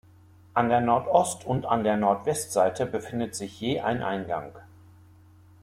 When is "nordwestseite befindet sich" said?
1.95-3.61